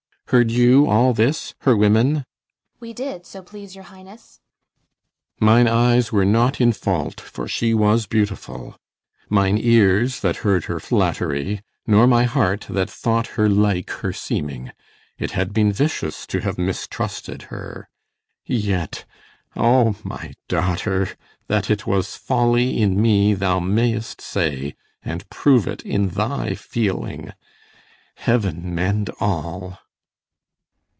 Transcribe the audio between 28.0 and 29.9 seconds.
Heaven mend all!